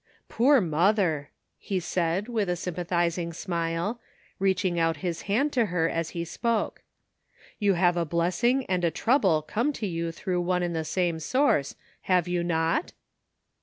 [0.29, 1.29] "Poor mother!"
[1.59, 4.01] he said, with a sympa thizing smile,
[4.39, 6.81] reaching out his hand to her as he spoke,
[7.59, 11.19] "you have a blessing and a trouble come to you through one and the same
[11.19, 12.93] source, have you not?"